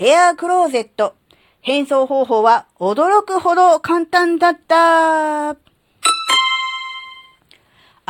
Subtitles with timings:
[0.00, 1.16] エアークローゼット。
[1.60, 5.50] 変装方法は驚くほど簡単だった。
[5.50, 5.56] あ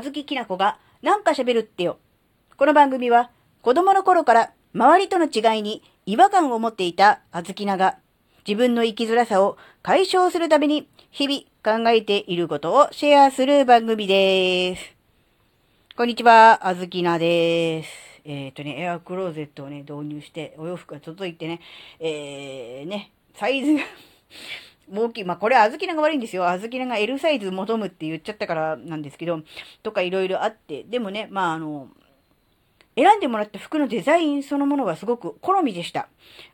[0.00, 1.98] ずききなこがなんか喋るってよ。
[2.56, 3.32] この番組は
[3.62, 7.98] 子供の頃から周りとの違いに違和感を持っていたあずきなが
[8.46, 14.82] 自分の生きづらさを解消するために日々考えていることをシェアする番組です。
[15.96, 18.11] こんにちは、あずきなです。
[18.24, 21.60] えっ、とね、エアクローゼットをね、導入して、お洋服が届いてね、
[21.98, 23.80] えー、ね、サイズが
[24.92, 25.24] 大きい。
[25.24, 26.48] まあ、これあずきなが悪いんですよ。
[26.48, 29.40] あずきなが L サイズ求むって言っちゃったからなんですけど、
[29.82, 31.88] とかいろいろあって、でもね、まあ、あの、
[32.94, 36.08] 選んでもらった服のデザインそのものはすごく好みでした。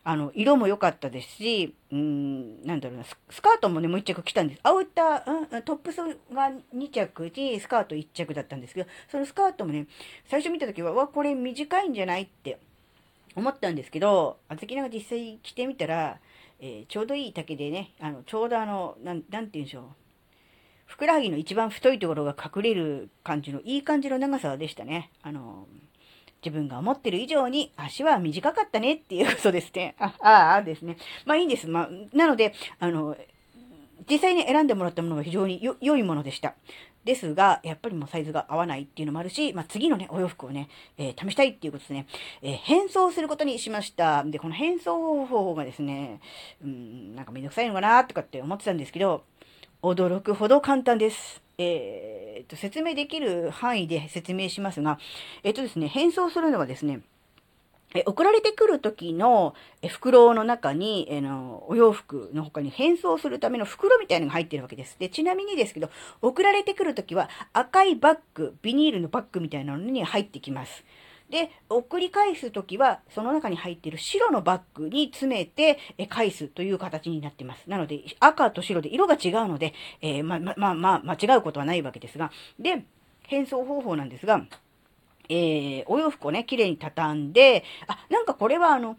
[0.05, 4.61] あの、色も良かったですし、うん、なんだろうな、スカートもね、もう一着着たんです。
[4.63, 9.89] アウター、うん、トップスが2着に、スカート1着だったんですけど、そのスカートもね、
[10.31, 12.59] 最初見た時は、わ、これ短いんじゃないって
[13.35, 16.19] 思ったんですけど、あずきなが実際着てみたら、
[16.61, 19.85] えーちょうどいい丈でね、あの、ちょうどあの、なん、なんて言うんでしょう。
[20.87, 25.11] ふくらはぎの一番太いところが隠れる感じの、いい感じの長さでしたね。
[25.23, 25.67] あの、
[26.45, 29.95] 自分が思ってる以上に足は短かったねっていうことですね。
[29.99, 30.97] あ、ああですね。
[31.25, 31.69] まあいいんです。
[31.69, 33.17] まあ、なので、あの、
[34.09, 36.55] 実際に選んでもらったものが非常に良いものでした。
[37.05, 42.07] ですが、やっぱりもうサイズが合わないっていうのもあるし、まあ、次のね、お洋服をね、えー試したいっていうことですね、
[42.43, 44.25] えー変装することにしました。
[44.25, 46.21] で、この変装方法がですね、
[46.63, 49.25] うん、なんかめんどくさいのかなとかって思ってたんですけど、
[49.83, 51.48] 驚くほど簡単です。
[51.61, 55.01] えーと、説明できる範囲で説明しますが、
[55.43, 57.01] えっとですね、変装するのはですね、
[57.95, 59.55] え送られてくる時の
[59.89, 64.97] 袋の中に、えのお洋服の他に変装するための袋みたいなのが入っているわけです。
[65.01, 65.91] で、ちなみにですけど、
[66.23, 70.85] 送られてくる時は赤いバッグ、ビニールのバッグみたいなのに入ってきます。
[71.31, 77.69] で、送り返すときは、その中に入っている白のバッグに詰めてえ返すという形になっています。
[77.69, 82.85] なので、赤と白で色が違うので、えーま、ま、まあ、まあ、間違うことはないわけですが、で、
[83.23, 84.43] 変装方法なんですが、
[85.29, 88.97] えー、お洋服をね、綺麗に畳んで、あ、なんかこれはあの、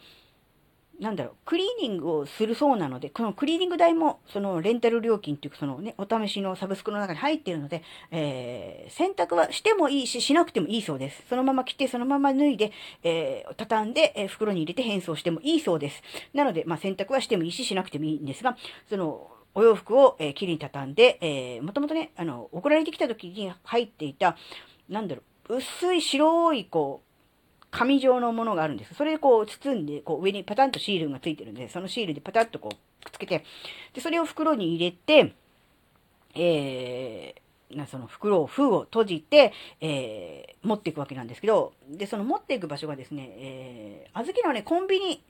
[0.99, 11.23] なんだろう、クリーニングをするそうなので、このクリーニング代も、そのレンタル料金っていうか、そのね、お試しのサブスクの中に入っているので、えー、洗濯はしてもいいし、しなくてもいいそうです。
[11.29, 12.71] そのまま着て、そのまま脱いで、
[13.03, 16.01] えー、畳んで、えー袋に入れて変装してもいいそうです。
[16.33, 18.57] なので、まあ、洗濯はしてもいいし、しなくてもいいんですが、
[18.89, 24.37] その、お洋服を、えー、きれいに畳んで、えー、もともとね、あの、送られてきた時に入っていた、
[24.87, 27.08] なんだろう、薄い白い、こう、
[27.71, 28.93] 紙状のものがあるんです。
[28.93, 33.43] それでこう包んで、こう上にパタンとシールがついてるんで、そのシールでパタッとこうくっつけて、
[33.93, 35.33] で、それを袋に入れて、
[36.35, 45.23] えー、なその袋を、封を閉じて、えー、持っていくわけなんですけど、で、その持っていく場所がですね、えー、小豆のね、コンビニ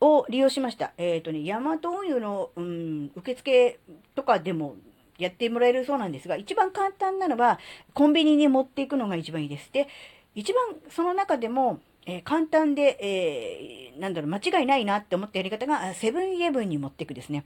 [0.00, 0.92] を利用しました。
[0.98, 3.78] えっ、とね、ヤマト運輸の、うん、受付
[4.14, 4.76] とかでも
[5.18, 7.58] やってもらえるそうなんですが、一番簡単なのは、
[7.92, 9.72] コンビニに持っていくのが一番いいです。
[9.72, 9.88] で、
[10.34, 17.44] 一番その中でも、えー簡単で、えーなんだろう、間違いないなって思ったやり方が、セブンイレブンに持っていくですね。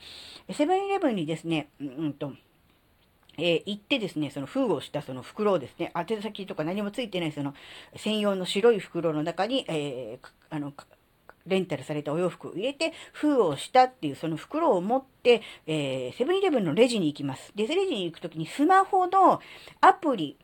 [0.53, 2.33] セブンイレブンにですね、うんと、
[3.37, 7.55] えー行ってですね、その封をしたその袋をですね、宛先とか何もついてないその
[7.97, 10.73] 専用の白い袋の中に、えーあの、
[11.47, 17.53] レンタルされたお洋服を入れて、封をしたっていうその袋を持って、えーセブンイレブンのレジに行きます。
[17.55, 19.41] で、レジに行くときにスマホの
[19.81, 20.37] アプリ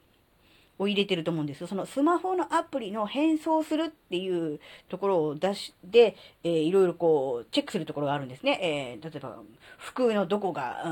[0.79, 1.67] を入れてると思うんですよ。
[1.67, 8.59] そのスマホのアプリの変装するっていうところを出して、えーいろいろこう、チェックするところがあるんですね。
[8.63, 9.39] えー例えば、
[9.79, 10.83] 服のどこが、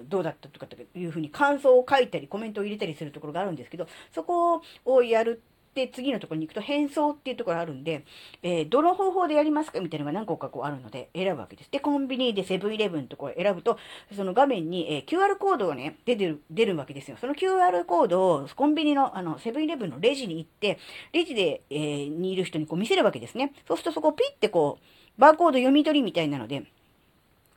[0.00, 5.42] うん、どうだったとかっていうふうに感想を書いたり、コメントを入れたりするところがあるんですけど、そこをやる
[5.82, 8.04] って、次のところに行くと変装っていうところがあるんで、
[8.42, 11.70] えーどの方法でやりますかみたいなのが何個かこうあるので選ぶわけです。
[11.70, 13.78] で、コンビニでセブンイレブンところ選ぶと、
[14.14, 17.16] その画面に、えー QR コードがね、出てる、出るわけですよ。
[17.20, 20.78] その QR コードをコンビニの、あの、セブンイレブンのレジに行って、
[21.12, 23.52] レジで、えーにいる人にこう見せるわけですね。
[23.66, 26.64] そうするとそこをピッてこう、バーコード読み取りみたいなので、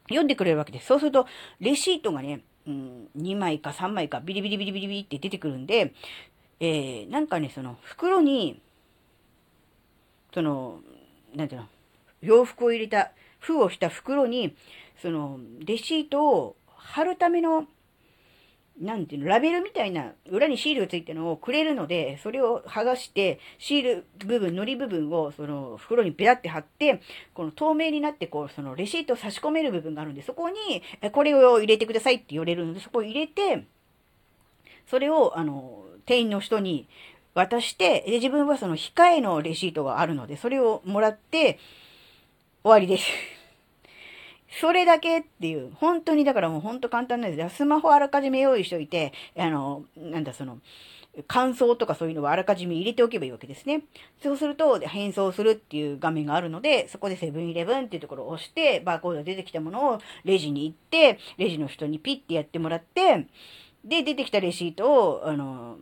[0.09, 0.87] 読んでくれるわけです。
[0.87, 1.27] そうすると、
[1.59, 5.93] レシートがね、うん、2枚か3枚かビリビリビリビリビリって出てくるんで、
[6.59, 8.61] えーなんかね、その袋に、
[10.33, 10.81] その、
[11.35, 11.67] なんていうの、
[12.21, 14.55] 洋服を入れた、封をした袋に、
[15.01, 17.67] その、レシートを貼るための、
[18.79, 27.01] なんていうの、ラベルみたいな、裏にシールがついてるのをくれるので、それを剥がして、シール部分、糊部分を、その、袋にペラって貼って、
[27.33, 33.65] この透明になって、こう、その、レシートを差し込める部分があるんで、そこに、これを入れてくださいって言われるので、そこを入れて、
[34.87, 36.87] それを、あの、店員の人に
[37.33, 41.59] 渡して、で、自分はその控えのレシートがあるので、それをもらって、
[42.63, 43.07] 終わりです。
[44.59, 47.55] それだけっていう、本当にだからもう本当簡単なんです。
[47.57, 50.59] スマホあらかじめ用意しておいて、あの、なんだその、
[51.27, 53.81] 感想とかそういうのはあらかじめ入れておけばいいわけですね。
[54.21, 63.25] そうすると、変装するっていう画面があるので、そこでセブンイレブンっていうところを押して、バーコードが出てきたものをレジに行って、レジの人にピッてやってもらって、
[63.87, 65.77] で、出てきたレシートを、あの、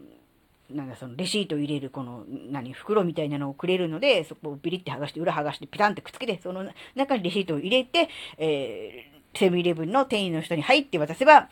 [0.69, 6.65] なんだそのレシートを入れるこの何袋みたいなのをくれるのでそこをビリって剥がして裏剥がしてピタンってくっつけてその
[6.95, 8.09] 中にレシートを入れて、
[8.39, 11.49] えー、セブンイレブンの店員の人に入って渡せば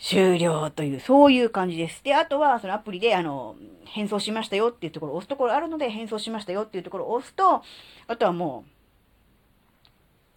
[0.00, 2.02] 終了という、そういう感じです。
[2.02, 7.62] で、あとは、そのアプリで、あの、変装しましたよっていうところを押すところあるので、変装しましたよっていうところを押すと、
[8.08, 8.64] あとはも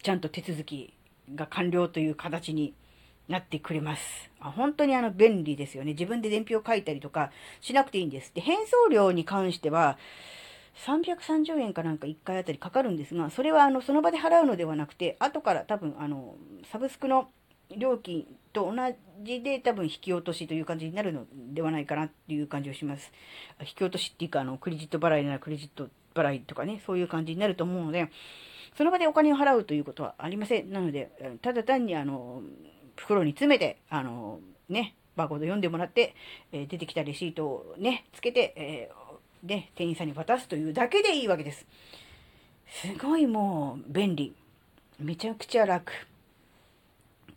[0.00, 0.94] う、ちゃんと手続き
[1.34, 2.72] が完了という形に
[3.28, 4.30] なってくれます。
[4.40, 5.92] あ本当にあの、便利ですよね。
[5.92, 7.30] 自分で伝票を書いたりとか
[7.60, 8.32] しなくていいんです。
[8.34, 9.98] で、変装料に関しては、
[10.86, 16.36] 330円かなんか1回あたりかかるんですが、それはあの、その場で払うのではなくて、後から多分あの、
[16.70, 17.28] サブスクの
[17.76, 23.12] 料金と同じで多分引き落としという感じになるのではないかなっていう感じをします。
[23.60, 28.08] 引き落としっていうか、あの、クレジット払いならクレジット払いとかね、そういう感じになると思うので、
[28.76, 30.70] その場でお金を払うということはありません。
[30.70, 31.10] なので、
[31.42, 32.42] ただ単にあの、
[32.98, 36.14] 袋に詰めて、あの、ね、バーコード読んでもらって、
[36.52, 41.66] えー、出てきたレシートをね、つけて、えー、で、店員さんに渡すというだけでいいわけです。
[42.68, 44.34] すごいもう便利。
[44.98, 45.92] めちゃくちゃ楽。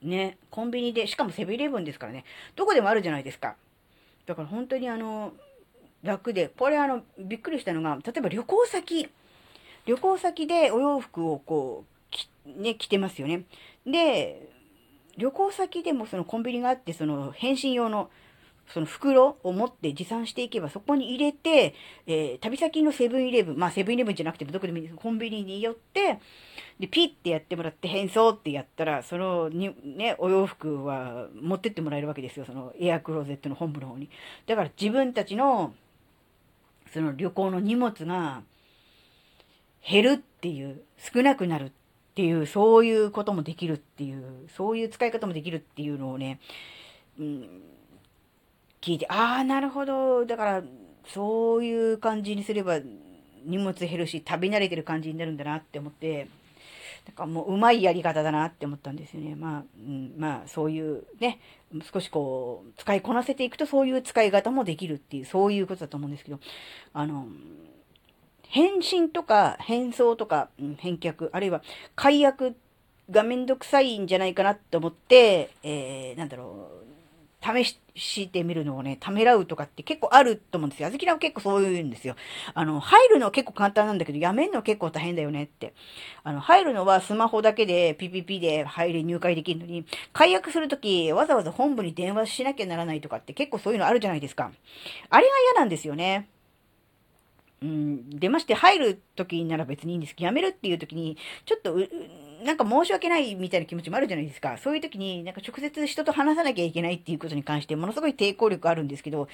[0.01, 2.25] ね、コンビニで、しかもセブンイレブンですからね、
[2.55, 3.55] どこでもあるじゃないですか。
[4.25, 5.33] だから本当にあの、
[6.03, 9.09] 楽で、これあの、びっくりしたのが、例えば旅行先、
[9.85, 11.85] 旅行先でお洋服をこ
[12.47, 13.43] う、ね、着てますよね。
[13.85, 14.50] で、
[15.21, 18.09] 旅行先でもそのコンビニがあって、その返信用の
[18.67, 21.75] その袋を持って持参していけば、そこに入れて、
[22.07, 24.95] えー、旅先のセブンイレブン、まあセブンイレブンじゃなくてもどこでもいいです。
[24.95, 26.19] コンビニに寄って、
[26.79, 32.45] で、ピッてやってもらって変装ってやったら、そのに、ね、お洋服は持ってってもらえるわけですよ。
[32.45, 34.09] そのエアクローゼットの本部の方に。
[34.47, 35.73] だから自分たちの、
[36.91, 38.41] その旅行の荷物が
[39.87, 41.71] 減るっていう、少なくなる
[42.11, 46.39] っていう、そういうこともできるっていう、そういう使い方もできるっていうのをね、
[47.19, 47.61] うん
[48.81, 50.25] 聞いて、ああ、なるほど。
[50.25, 50.63] だから、
[51.07, 52.79] そういう感じにすれば
[53.45, 56.27] 荷物減るし、食べ慣れてる感じになるんだなって思って、
[57.05, 59.35] なんかもううまいやり方だなって思ったんですよね。
[59.35, 61.39] まあ、うん、まあそういうね、
[61.91, 66.39] 少しこう、使いこなせていくとそういう使い方もできるっていう、そういうことだと思うんですけど、
[66.93, 67.27] あの、
[68.51, 71.61] 返信とか変装とか、うん、返却、あるいは
[71.95, 72.55] 解約
[73.09, 76.69] がめんどくさいんじゃないかなって思って、えー、なんだろ
[77.41, 80.89] う、試してみるのをね、ためらうとかって結構あると思うんですよ。
[80.89, 82.15] あずきらは結構そういうんですよ。
[82.53, 85.73] あの、入るのは結構簡単なんだけど、やめるの結構大変だよねって。
[86.23, 94.51] あの、入るのはスマホだけで PPP で入り入会できるのに、解約するときわざわざ本部に電話しなきゃならないとかって結構そういうのあるじゃないですか。
[95.09, 96.27] あれが嫌なんですよね。
[97.61, 100.15] うん、出まして入る時なら別にいいんです。
[100.15, 101.87] けど、辞めるっていう時に、ちょっとう
[102.43, 104.57] なんか申し訳ないみたいな気持ちもあるじゃないですか。
[104.57, 109.27] そういう時になんか直接人と話さなきゃいけないっていうことに関してものすごい抵抗力あるんですけど、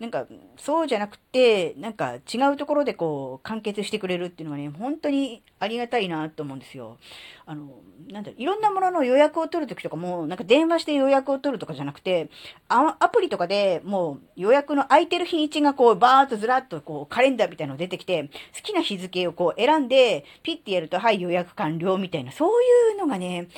[0.00, 0.26] なんか
[0.56, 6.98] そうじゃなくて、なんか違うところでこう完結してくれるっていうのはね、本当にありがたいなと思うんですよ。
[7.46, 7.68] あの、
[8.10, 12.30] なんだろいろんなものの予約を取るときとかも、なんか電話して予約を取るとかじゃなくて、
[12.68, 23.48] アプリとかでもう予約の空いてる日にちがこうバーっとずらっとこうカレンダーみたいなの出てきて、好きな日付をこう選んで、ピッてやると、はい予約完了みたいな、そうういうのがね、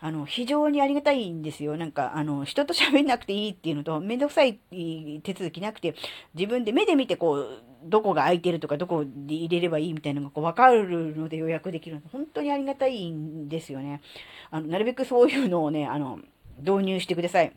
[0.00, 1.76] あの、非常にありがたいんですよ。
[1.76, 4.58] なんか、あの、人と喋んなくていいっていうのと、めんどくさい
[5.22, 5.94] 手続きなくて、
[6.34, 14.00] 自分で目で見てこう、どこが空いてるとか、どこで入れればいいみたいなのがこう分かるので予約できるの、本当にありがたいんですよね。
[14.50, 16.18] あの、なるべくそういうのをね、あの、
[16.58, 17.52] 導入してください。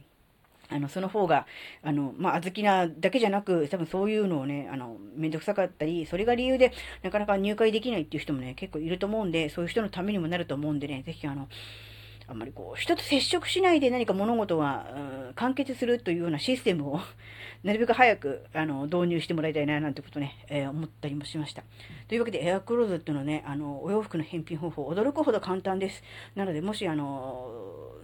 [0.76, 1.46] あの、その方が、
[1.82, 11.48] あの、まあ、あずきなだけじゃなく、多分そういうのをね、あの、めんどくさかったり、それが理由で、なかなか入会できないっていう人もね、結構いると思うんで、そういう人のためにもなると思うんでね、ぜひあの、
[12.28, 14.88] あんまりこう、人と接触しないで何か物事が、
[15.28, 17.00] うん、完結するというようなシステムを
[17.64, 21.64] なるべく早く、あの、導入してもらいたいな、なんてことね、えー、思ったりもしました。
[22.08, 26.04] というわけで、エアクローゼットのね、あの、お洋服の返品方法、驚くほど簡単です。
[26.36, 27.96] なので、もし、あの、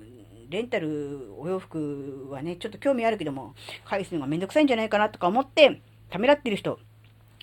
[0.52, 3.56] レンタルお洋服はね、ちょっと興味あるけども、
[3.86, 6.78] 返すのがめんどくさいんじゃないかなとか思って、ためらってる人、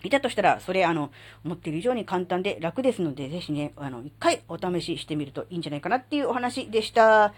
[0.04, 1.10] いたとしたら、それ、あの、
[1.44, 7.32] 思ってる以上に簡単で楽ですので、ぜひね、あの、一回お試ししてみるといいんじゃないかなっていうお話でした。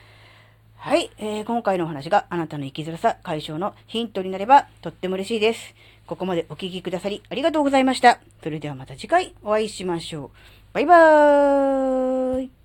[0.76, 5.74] はい、えー、今回のお話があなたの生きづらさ解消のヒントになればとっても嬉しいです。
[6.06, 8.18] ここまでお聴きくださりありがとうございました。
[8.42, 10.30] それではまた次回お会いしましょう。
[10.72, 12.59] バイバーイ